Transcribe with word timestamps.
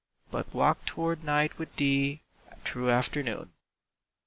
But 0.31 0.51
walk 0.51 0.83
toward 0.87 1.23
night 1.23 1.59
with 1.59 1.75
thee, 1.75 2.23
through 2.63 2.89
afternoon. 2.89 3.53